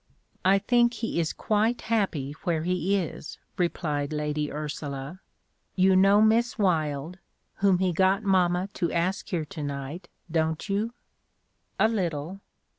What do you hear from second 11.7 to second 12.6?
"A little.